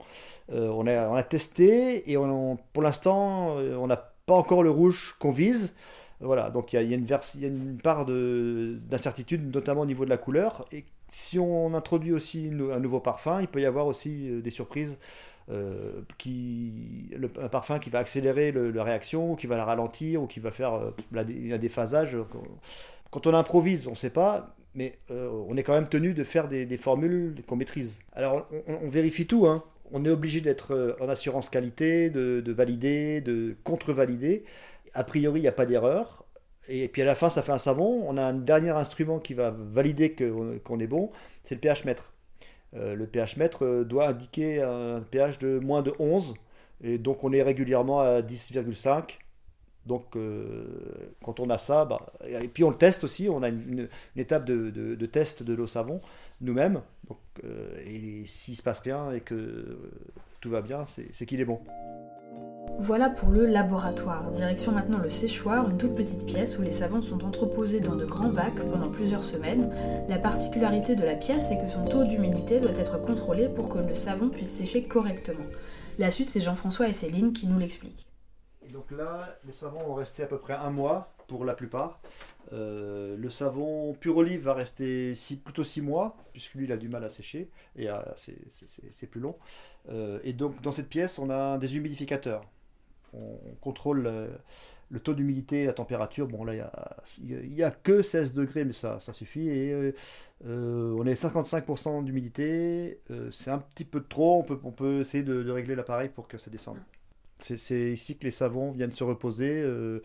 on, 0.49 0.87
a, 0.87 1.09
on 1.09 1.15
a 1.15 1.23
testé 1.23 2.09
et 2.09 2.17
on, 2.17 2.57
pour 2.73 2.83
l'instant, 2.83 3.55
on 3.55 3.87
n'a 3.87 4.11
pas 4.25 4.35
encore 4.35 4.63
le 4.63 4.69
rouge 4.69 5.15
qu'on 5.19 5.31
vise. 5.31 5.73
Voilà, 6.19 6.49
donc 6.49 6.73
il 6.73 6.81
y 6.81 6.93
a, 6.93 6.97
une, 6.97 7.77
part 7.77 8.05
d'incertitude, 8.05 9.53
notamment 9.53 9.81
au 9.81 9.85
niveau 9.85 10.05
de 10.05 10.09
la 10.09 10.17
couleur. 10.17 10.65
Et 10.71 10.85
si 11.11 11.37
on 11.39 11.73
introduit 11.73 12.11
aussi 12.11 12.51
un 12.73 12.79
nouveau 12.79 12.99
parfum, 12.99 13.41
il 13.41 13.47
peut 13.47 13.61
y 13.61 13.65
avoir 13.65 13.87
aussi 13.87 14.41
des 14.41 14.49
surprises. 14.49 14.97
qui, 16.17 17.11
un 17.41 17.49
parfum 17.49 17.79
qui 17.79 17.89
va 17.89 17.99
accélérer 17.99 18.51
la 18.51 18.83
réaction, 18.83 19.35
qui 19.35 19.47
va 19.47 19.57
la 19.57 19.65
ralentir, 19.65 20.23
ou 20.23 20.27
qui 20.27 20.39
va 20.39 20.51
faire 20.51 20.73
un 21.15 21.57
déphasage. 21.57 22.17
Quand 23.11 23.27
on 23.27 23.33
improvise, 23.33 23.87
on 23.87 23.91
ne 23.91 23.95
sait 23.95 24.09
pas, 24.09 24.56
mais 24.77 24.93
euh, 25.09 25.27
on 25.49 25.57
est 25.57 25.63
quand 25.63 25.73
même 25.73 25.89
tenu 25.89 26.13
de 26.13 26.23
faire 26.23 26.47
des, 26.47 26.77
formules 26.77 27.35
qu'on 27.47 27.55
maîtrise. 27.55 27.99
Alors 28.13 28.47
on, 28.67 28.89
vérifie 28.89 29.25
tout, 29.25 29.47
hein. 29.47 29.63
on 29.91 30.05
est 30.05 30.09
obligé 30.09 30.39
d'être 30.39 30.73
euh, 30.75 30.95
en 31.01 31.09
assurance 31.09 31.49
qualité, 31.49 32.11
de, 32.11 32.51
valider, 32.51 33.19
de 33.19 33.55
contre-valider. 33.63 34.45
A 34.93 35.03
priori, 35.03 35.39
il 35.39 35.43
n'y 35.43 35.49
a 35.49 35.53
pas 35.53 35.65
d'erreur. 35.65 36.25
Et 36.69 36.87
puis 36.89 37.01
à 37.01 37.05
la 37.05 37.15
fin, 37.15 37.31
ça 37.31 37.41
fait 37.41 37.51
un 37.51 37.57
savon. 37.57 38.03
On 38.07 38.17
a 38.17 38.23
un 38.23 38.33
dernier 38.33 38.69
instrument 38.69 39.19
qui 39.19 39.33
va 39.33 39.49
valider 39.49 40.13
qu'on 40.13 40.79
est 40.79 40.87
bon, 40.87 41.09
c'est 41.43 41.55
le 41.55 41.61
pH 41.61 41.83
mètre. 41.83 42.13
Euh, 42.75 42.93
le 42.93 43.07
pH 43.07 43.37
mètre 43.37 43.83
doit 43.83 44.09
indiquer 44.09 44.61
un 44.61 45.01
pH 45.01 45.39
de 45.39 45.57
moins 45.57 45.81
de 45.81 45.93
11, 45.97 46.35
et 46.83 46.99
donc 46.99 47.23
on 47.23 47.33
est 47.33 47.41
régulièrement 47.41 48.01
à 48.01 48.21
10,5 48.21 49.17
donc, 49.87 50.15
euh, 50.15 50.65
quand 51.23 51.39
on 51.39 51.49
a 51.49 51.57
ça, 51.57 51.85
bah, 51.85 52.05
et 52.27 52.47
puis 52.47 52.63
on 52.63 52.69
le 52.69 52.75
teste 52.75 53.03
aussi, 53.03 53.29
on 53.29 53.41
a 53.41 53.49
une, 53.49 53.87
étape 54.15 54.45
de, 54.45 55.05
test 55.05 55.43
de 55.43 55.53
l'eau 55.53 55.67
savon 55.67 56.01
nous-mêmes. 56.41 56.81
Euh, 57.43 57.83
et 57.85 58.27
s'il 58.27 58.55
se 58.55 58.61
passe 58.61 58.79
rien 58.79 59.11
et 59.11 59.21
que 59.21 59.77
tout 60.41 60.49
va 60.49 60.61
bien, 60.61 60.85
c'est 61.11 61.25
qu'il 61.25 61.39
est 61.39 61.45
bon. 61.45 61.61
Voilà 62.79 63.09
pour 63.09 63.29
le 63.29 63.45
laboratoire. 63.45 64.29
Direction 64.31 64.71
maintenant 64.71 64.99
le 64.99 65.09
séchoir, 65.09 65.67
une 65.69 65.77
toute 65.77 65.95
petite 65.95 66.25
pièce 66.25 66.59
où 66.59 66.61
les 66.61 66.73
savons 66.73 67.01
sont 67.01 67.23
entreposés 67.23 67.79
dans 67.79 67.95
de 67.95 68.05
grands 68.05 68.29
bacs 68.29 68.61
pendant 68.71 68.89
plusieurs 68.89 69.23
semaines. 69.23 69.71
La 70.07 70.19
particularité 70.19 70.95
de 70.95 71.03
la 71.03 71.15
pièce 71.15 71.49
est 71.49 71.57
que 71.57 71.71
son 71.71 71.85
taux 71.85 72.03
d'humidité 72.03 72.59
doit 72.59 72.77
être 72.77 73.01
contrôlé 73.01 73.47
pour 73.47 73.69
que 73.69 73.79
le 73.79 73.95
savon 73.95 74.29
puisse 74.29 74.51
sécher 74.51 74.83
correctement. 74.83 75.45
La 75.97 76.11
suite, 76.11 76.29
c'est 76.29 76.41
Jean-François 76.41 76.89
et 76.89 76.93
Céline 76.93 77.33
qui 77.33 77.47
nous 77.47 77.57
l'expliquent 77.57 78.07
donc 78.71 78.91
là, 78.91 79.37
les 79.45 79.53
savons 79.53 79.83
vont 79.83 79.95
rester 79.95 80.23
à 80.23 80.27
peu 80.27 80.39
près 80.39 80.53
un 80.53 80.69
mois 80.69 81.13
pour 81.27 81.45
la 81.45 81.53
plupart. 81.53 81.99
Euh, 82.53 83.17
le 83.17 83.29
savon 83.29 83.93
pur 83.93 84.17
olive 84.17 84.41
va 84.41 84.53
rester 84.53 85.13
plutôt 85.43 85.63
six 85.63 85.81
mois, 85.81 86.15
puisque 86.31 86.53
lui 86.53 86.65
il 86.65 86.71
a 86.71 86.77
du 86.77 86.87
mal 86.87 87.03
à 87.03 87.09
sécher 87.09 87.49
et 87.75 87.87
c'est 88.93 89.07
plus 89.07 89.19
long. 89.19 89.35
Euh, 89.89 90.19
et 90.23 90.33
donc 90.33 90.61
dans 90.61 90.71
cette 90.71 90.89
pièce, 90.89 91.19
on 91.19 91.29
a 91.29 91.57
des 91.57 91.75
humidificateurs. 91.75 92.43
On, 93.13 93.37
contrôle 93.61 94.03
le, 94.89 94.99
taux 94.99 95.13
d'humidité, 95.13 95.65
la 95.65 95.73
température. 95.73 96.27
Bon 96.27 96.43
là, 96.43 96.53
il 97.19 97.53
n'y 97.53 97.63
a, 97.63 97.71
que 97.71 98.01
16 98.01 98.33
degrés, 98.33 98.65
mais 98.65 98.73
ça, 98.73 98.99
suffit. 99.13 99.49
Et 99.49 99.93
euh, 100.45 100.95
on 100.97 101.05
est 101.05 101.21
55% 101.21 102.03
d'humidité. 102.03 103.01
c'est 103.31 103.51
un 103.51 103.59
petit 103.59 103.85
peu 103.85 104.03
trop. 104.03 104.45
On 104.63 104.71
peut, 104.71 104.99
essayer 104.99 105.23
de 105.23 105.49
régler 105.49 105.75
l'appareil 105.75 106.09
pour 106.09 106.27
que 106.27 106.37
ça 106.37 106.49
descende. 106.49 106.77
C'est 107.39 107.91
ici 107.91 108.17
que 108.17 108.25
les 108.25 108.31
savons 108.31 108.71
viennent 108.71 108.91
se 108.91 109.03
reposer. 109.03 109.61
Euh, 109.61 110.01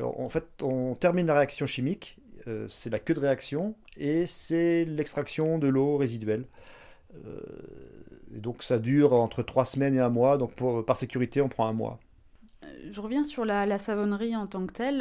en 0.00 0.28
fait, 0.28 0.44
on 0.62 0.94
termine 0.94 1.26
la 1.26 1.34
réaction 1.34 1.66
chimique, 1.66 2.18
euh, 2.46 2.66
c'est 2.68 2.90
la 2.90 2.98
queue 2.98 3.14
de 3.14 3.20
réaction, 3.20 3.74
et 3.96 4.26
c'est 4.26 4.84
l'extraction 4.84 5.58
de 5.58 5.66
l'eau 5.66 5.96
résiduelle. 5.96 6.44
Euh, 7.14 7.40
donc 8.30 8.62
ça 8.62 8.78
dure 8.78 9.12
entre 9.14 9.42
trois 9.42 9.64
semaines 9.64 9.94
et 9.94 10.00
un 10.00 10.10
mois, 10.10 10.36
donc 10.36 10.52
par 10.84 10.96
sécurité, 10.96 11.40
on 11.40 11.48
prend 11.48 11.66
un 11.66 11.72
mois. 11.72 11.98
Je 12.90 13.00
reviens 13.00 13.24
sur 13.24 13.44
la, 13.44 13.78
savonnerie 13.78 14.36
en 14.36 14.46
tant 14.46 14.66
que 14.66 14.72
telle. 14.72 14.98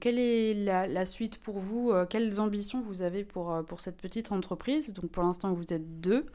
quelle 0.00 0.18
est 0.18 0.54
la, 0.54 1.04
suite 1.04 1.38
pour 1.38 1.58
vous? 1.58 1.92
Quelles 2.10 2.40
ambitions 2.40 2.80
vous 2.80 3.02
avez 3.02 3.22
pour, 3.22 3.64
pour 3.66 3.80
cette 3.80 3.96
petite 3.96 4.32
entreprise? 4.32 4.92
Donc 4.92 5.10
pour 5.10 5.22
l'instant, 5.22 5.52
vous 5.52 5.72
êtes 5.72 6.00
deux. 6.00 6.26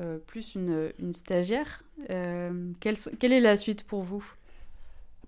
Euh, 0.00 0.18
plus 0.18 0.54
une, 0.54 1.12
stagiaire. 1.12 1.82
Euh, 2.08 2.70
quelle, 2.80 2.96
quelle, 3.18 3.32
est 3.32 3.40
la 3.40 3.56
suite 3.56 3.84
pour 3.84 4.02
vous? 4.02 4.24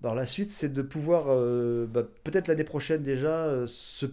Alors 0.01 0.15
la 0.15 0.25
suite, 0.25 0.49
c'est 0.49 0.69
de 0.69 0.81
pouvoir, 0.81 1.25
euh, 1.27 1.85
bah, 1.85 2.03
peut-être 2.23 2.47
l'année 2.47 2.63
prochaine 2.63 3.03
déjà, 3.03 3.67
se 3.67 4.07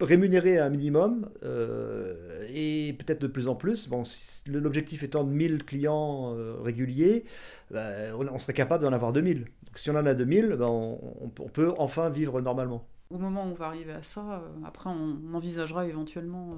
rémunérer 0.00 0.58
un 0.58 0.70
minimum 0.70 1.28
et 2.52 2.94
peut-être 2.98 3.20
de 3.20 3.26
plus 3.26 3.48
en 3.48 3.54
plus. 3.54 3.88
Bon, 3.88 4.04
l'objectif 4.46 5.02
étant 5.02 5.24
de 5.24 5.30
1000 5.30 5.64
clients 5.64 6.34
réguliers, 6.62 7.24
bah, 7.70 8.16
on, 8.18 8.38
serait 8.38 8.52
capable 8.52 8.84
d'en 8.84 8.92
avoir 8.92 9.12
2000. 9.12 9.40
Donc, 9.40 9.78
si 9.78 9.90
on 9.90 9.96
en 9.96 10.06
a 10.06 10.14
2000, 10.14 10.56
bah, 10.58 10.68
on, 10.68 10.98
on, 11.20 11.48
peut 11.48 11.72
enfin 11.78 12.08
vivre 12.08 12.40
normalement. 12.40 12.86
Au 13.10 13.18
moment 13.18 13.44
où 13.44 13.50
on 13.50 13.54
va 13.54 13.66
arriver 13.66 13.92
à 13.92 14.02
ça, 14.02 14.42
après 14.64 14.90
on 14.90 15.34
envisagera 15.34 15.86
éventuellement 15.86 16.56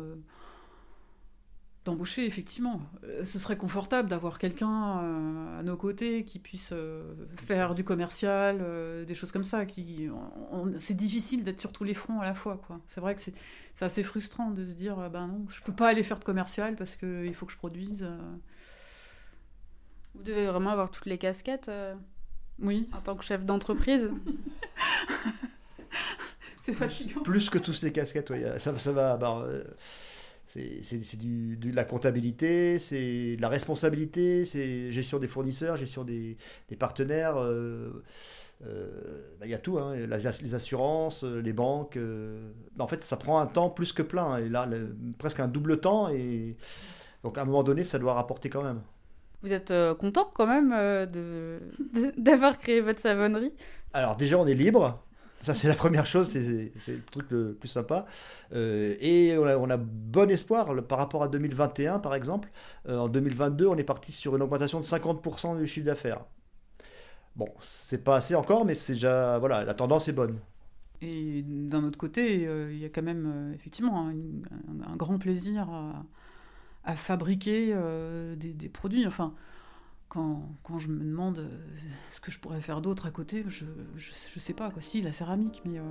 d'embaucher, 1.88 2.26
effectivement. 2.26 2.80
Euh, 3.04 3.24
ce 3.24 3.38
serait 3.38 3.56
confortable 3.56 4.08
d'avoir 4.08 4.38
quelqu'un 4.38 5.00
euh, 5.02 5.60
à 5.60 5.62
nos 5.62 5.76
côtés 5.76 6.24
qui 6.24 6.38
puisse 6.38 6.70
euh, 6.72 7.14
faire 7.46 7.74
du 7.74 7.82
commercial, 7.82 8.62
des 9.06 9.14
choses 9.14 9.32
comme 9.32 9.44
ça. 9.44 9.64
Qui, 9.64 10.08
c'est 10.76 10.94
difficile 10.94 11.44
d'être 11.44 11.60
sur 11.60 11.72
tous 11.72 11.84
les 11.84 11.94
fronts 11.94 12.20
à 12.20 12.24
la 12.24 12.34
fois. 12.34 12.60
Quoi. 12.66 12.80
C'est 12.86 13.00
vrai 13.00 13.14
que 13.14 13.20
c'est, 13.20 13.34
assez 13.80 14.02
frustrant 14.02 14.50
de 14.50 14.64
se 14.64 14.72
dire, 14.72 15.08
ben 15.08 15.28
non, 15.28 15.46
je 15.48 15.62
peux 15.62 15.72
pas 15.72 15.88
aller 15.88 16.02
faire 16.02 16.18
de 16.18 16.24
commercial 16.24 16.74
parce 16.74 16.96
qu'il 16.96 17.34
faut 17.34 17.46
que 17.46 17.52
je 17.52 17.58
produise. 17.58 18.06
Vous 20.14 20.24
devez 20.24 20.46
vraiment 20.46 20.70
avoir 20.70 20.90
toutes 20.90 21.06
les 21.06 21.16
casquettes. 21.16 21.70
Oui. 22.60 22.88
En 22.92 23.00
tant 23.00 23.14
que 23.14 23.24
chef 23.24 23.44
d'entreprise. 23.44 24.10
c'est 26.62 26.72
fatigant. 26.72 27.22
Plus 27.22 27.50
que 27.50 27.58
tous 27.58 27.82
les 27.82 27.92
casquettes, 27.92 28.30
oui. 28.30 28.42
Ça, 28.58 28.76
ça 28.76 28.92
va. 28.92 29.16
Bah, 29.16 29.46
c'est 30.48 31.16
du, 31.16 31.56
de 31.56 31.74
la 31.74 31.84
comptabilité, 31.84 32.78
c'est 32.78 33.36
de 33.36 33.42
la 33.42 33.48
responsabilité, 33.48 34.44
c'est 34.46 34.90
gestion 34.90 35.18
des 35.18 35.28
fournisseurs, 35.28 35.76
gestion 35.76 36.04
des, 36.04 36.36
des 36.68 36.76
partenaires. 36.76 37.36
Euh, 37.36 38.02
euh, 38.66 38.88
bah, 39.38 39.46
il 39.46 39.50
y 39.50 39.54
a 39.54 39.58
tout, 39.58 39.78
hein, 39.78 39.94
les 39.94 40.54
assurances, 40.54 41.22
euh, 41.22 41.40
les 41.40 41.52
banques. 41.52 41.98
en 42.78 42.86
fait, 42.88 43.04
ça 43.04 43.16
prend 43.16 43.40
un 43.40 43.46
temps 43.46 43.68
plus 43.68 43.92
que 43.92 44.02
plein. 44.02 44.38
Et 44.38 44.48
là, 44.48 44.68
presque 45.18 45.40
un 45.40 45.48
double 45.48 45.80
temps. 45.80 46.08
Et 46.08 46.56
donc, 47.22 47.36
à 47.36 47.42
un 47.42 47.44
moment 47.44 47.62
donné, 47.62 47.84
ça 47.84 47.98
doit 47.98 48.14
rapporter 48.14 48.48
quand 48.48 48.62
même. 48.62 48.80
Vous 49.42 49.52
êtes 49.52 49.72
content 49.98 50.30
quand 50.34 50.46
même 50.46 50.70
de 51.06 51.58
d'avoir 52.16 52.58
créé 52.58 52.80
votre 52.80 53.00
savonnerie? 53.00 53.52
Alors, 53.92 54.16
déjà, 54.16 54.38
on 54.38 54.46
est 54.46 54.54
libre. 54.54 55.04
Ça, 55.40 55.54
c'est 55.54 55.68
la 55.68 55.74
première 55.74 56.06
chose, 56.06 56.28
c'est 56.28 56.72
le 56.88 57.02
truc 57.10 57.30
le 57.30 57.54
plus 57.54 57.68
sympa. 57.68 58.06
Euh, 58.52 58.96
et 59.00 59.36
on 59.38 59.70
a, 59.70 59.76
bon 59.76 60.30
espoir 60.30 60.74
par 60.86 60.98
rapport 60.98 61.22
à 61.22 61.28
2021, 61.28 62.00
par 62.00 62.14
exemple. 62.14 62.50
Euh, 62.88 62.98
en 62.98 63.08
2022, 63.08 63.66
on 63.66 63.76
est 63.76 63.84
parti 63.84 64.10
sur 64.10 64.34
une 64.34 64.42
augmentation 64.42 64.80
de 64.80 64.84
50% 64.84 65.58
du 65.58 65.66
chiffre 65.66 65.86
d'affaires. 65.86 66.24
Bon, 67.36 67.48
c'est 67.60 68.02
pas 68.02 68.16
assez 68.16 68.34
encore, 68.34 68.64
mais 68.64 68.74
c'est 68.74 68.94
déjà. 68.94 69.38
Voilà, 69.38 69.64
la 69.64 69.74
tendance 69.74 70.08
est 70.08 70.12
bonne. 70.12 70.38
Et 71.00 71.44
d'un 71.46 71.84
autre 71.84 71.98
côté, 71.98 72.48
euh, 72.48 72.72
il 72.72 72.78
y 72.80 72.84
a 72.84 72.88
quand 72.88 73.02
même 73.02 73.52
effectivement 73.54 74.08
un, 74.08 74.96
grand 74.96 75.18
plaisir 75.18 75.68
à, 76.84 76.96
fabriquer 76.96 77.76
des, 78.36 78.52
des, 78.54 78.68
produits. 78.68 79.06
Enfin, 79.06 79.34
quand, 80.08 80.42
quand, 80.62 80.78
je 80.78 80.88
me 80.88 81.04
demande 81.04 81.38
euh, 81.38 81.48
ce 82.10 82.20
que 82.20 82.30
je 82.30 82.38
pourrais 82.38 82.60
faire 82.60 82.80
d'autre 82.80 83.06
à 83.06 83.10
côté, 83.10 83.44
je, 83.46 83.64
je, 83.96 84.38
sais 84.38 84.54
pas 84.54 84.70
quoi. 84.70 84.80
Si 84.80 85.02
la 85.02 85.12
céramique, 85.12 85.62
mais 85.64 85.78
euh, 85.78 85.82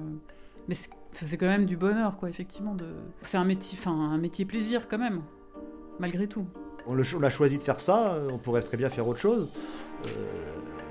mais 0.67 0.75
c'est 1.12 1.38
quand 1.38 1.45
même 1.45 1.65
du 1.65 1.77
bonheur 1.77 2.17
quoi, 2.17 2.29
effectivement. 2.29 2.75
De... 2.75 2.86
C'est 3.21 3.38
un 3.38 3.45
métier, 3.45 3.77
enfin 3.79 3.91
un 3.91 4.17
métier 4.17 4.45
plaisir 4.45 4.88
quand 4.88 4.97
même, 4.97 5.21
malgré 6.00 6.27
tout. 6.27 6.47
On, 6.88 6.93
le, 6.93 7.03
a 7.03 7.29
choisi 7.29 7.57
de 7.57 7.63
faire 7.63 7.79
ça. 7.79 8.13
Euh, 8.13 8.29
on 8.31 8.38
pourrait 8.38 8.62
très 8.62 8.77
bien 8.77 8.89
faire 8.89 9.07
autre 9.07 9.19
chose. 9.19 9.55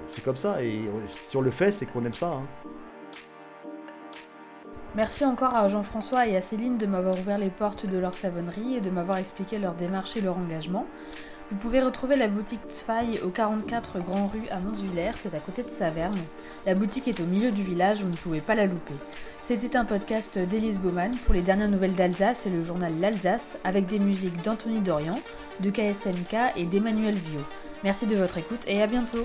c'est 0.07 0.23
comme 0.23 0.37
ça. 0.37 0.63
Et 0.63 0.83
si 1.09 1.37
on 1.37 1.41
le 1.41 1.51
fait, 1.51 1.73
c'est 1.73 1.87
qu'on 1.87 2.05
aime 2.05 2.13
ça. 2.13 2.33
Hein. 2.33 2.47
Merci 4.95 5.27
encore 5.27 5.55
à 5.55 5.69
Jean-François 5.69 6.27
et 6.27 6.37
à 6.37 6.41
Céline 6.41 6.79
de 6.79 6.87
m'avoir 6.87 7.19
ouvert 7.19 7.37
les 7.37 7.51
portes 7.51 7.85
de 7.85 7.99
leur 7.99 8.15
savonnerie 8.15 8.77
et 8.77 8.81
de 8.81 8.89
m'avoir 8.89 9.19
expliqué 9.19 9.59
leur 9.59 9.75
démarche 9.75 10.17
et 10.17 10.23
leur 10.23 10.39
engagement. 10.39 10.87
Vous 11.51 11.59
pouvez 11.59 11.81
retrouver 11.81 12.17
la 12.17 12.27
boutique 12.27 12.61
Tzfai 12.69 13.21
au 13.23 13.29
44 13.29 14.01
Grand 14.01 14.27
Rue 14.27 14.49
à 14.51 14.59
Montsulaire, 14.59 15.15
c'est 15.17 15.33
à 15.33 15.39
côté 15.39 15.63
de 15.63 15.71
Saverne. 15.71 16.19
La 16.67 16.75
boutique 16.75 17.07
est 17.07 17.21
au 17.21 17.25
milieu 17.25 17.53
du 17.53 17.63
village, 17.63 18.03
vous 18.03 18.11
ne 18.11 18.17
pouvez 18.17 18.41
pas 18.41 18.57
la 18.57 18.67
louper. 18.67 18.95
C'était 19.47 19.77
un 19.77 19.85
podcast 19.85 20.37
d'Élise 20.37 20.81
Baumann 20.81 21.17
pour 21.25 21.35
les 21.35 21.43
dernières 21.43 21.69
nouvelles 21.69 21.95
d'Alsace 21.95 22.47
et 22.47 22.51
le 22.51 22.65
journal 22.65 22.93
L'Alsace, 23.01 23.59
avec 23.63 23.87
des 23.87 24.01
musiques 24.01 24.43
d'Anthony 24.43 24.81
Dorian, 24.81 25.21
de 25.61 25.71
KSMK 25.71 26.57
et 26.57 26.65
d'Emmanuel 26.65 27.15
Viau. 27.15 27.41
Merci 27.85 28.07
de 28.07 28.17
votre 28.17 28.39
écoute 28.39 28.65
et 28.67 28.83
à 28.83 28.89
bientôt 28.89 29.25